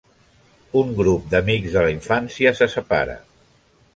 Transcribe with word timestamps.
Un 0.79 0.93
grup 1.01 1.27
d'amics 1.33 1.75
de 1.77 1.85
la 1.87 1.93
infància 1.97 2.57
se 2.61 2.71
separa. 2.79 3.21